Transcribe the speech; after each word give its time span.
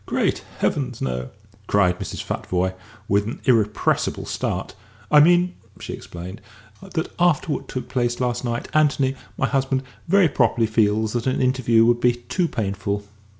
"Great 0.07 0.43
heavens, 0.57 0.99
no!" 0.99 1.29
cried 1.67 1.99
Mrs. 1.99 2.23
Futvoye, 2.23 2.73
with 3.07 3.27
an 3.27 3.39
irrepressible 3.45 4.25
start; 4.25 4.73
"I 5.11 5.19
mean," 5.19 5.53
she 5.79 5.93
explained, 5.93 6.41
"that, 6.81 7.09
after 7.19 7.53
what 7.53 7.67
took 7.67 7.87
place 7.87 8.19
last 8.19 8.43
night, 8.43 8.67
Anthony 8.73 9.15
my 9.37 9.45
husband 9.45 9.83
very 10.07 10.27
properly 10.27 10.65
feels 10.65 11.13
that 11.13 11.27
an 11.27 11.39
interview 11.39 11.85
would 11.85 11.99
be 12.01 12.13
too 12.13 12.47
painful." 12.47 13.03